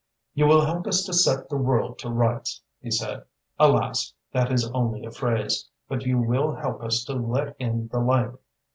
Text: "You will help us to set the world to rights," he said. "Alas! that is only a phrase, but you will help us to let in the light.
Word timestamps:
"You 0.33 0.47
will 0.47 0.65
help 0.65 0.87
us 0.87 1.03
to 1.03 1.13
set 1.13 1.47
the 1.47 1.57
world 1.57 1.99
to 1.99 2.09
rights," 2.09 2.63
he 2.79 2.89
said. 2.89 3.25
"Alas! 3.59 4.15
that 4.31 4.51
is 4.51 4.67
only 4.71 5.05
a 5.05 5.11
phrase, 5.11 5.69
but 5.87 6.07
you 6.07 6.17
will 6.17 6.55
help 6.55 6.81
us 6.81 7.03
to 7.03 7.13
let 7.13 7.55
in 7.59 7.87
the 7.89 7.99
light. 7.99 8.31